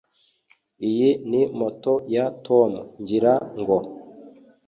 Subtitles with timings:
[0.89, 3.77] iyi ni moto ya tom, ngira ngo